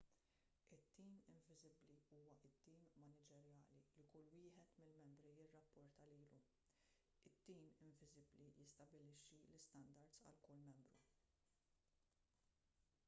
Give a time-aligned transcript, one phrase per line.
[0.75, 6.39] it- tim inviżibbli” huwa t-tim maniġerjali li kull wieħed mill-membri jirrapporta lilu.
[7.31, 10.97] it-tim inviżibbli jistabbilixxi l-istandards għal kull membru